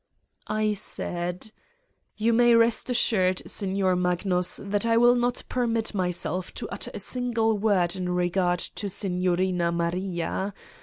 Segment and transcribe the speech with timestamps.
[0.63, 1.51] "I said:"
[2.17, 6.99] You may rest assured, Signor Magnus, that I will not permit myself to utter a
[6.99, 10.55] single word in regard to Signorina Maria.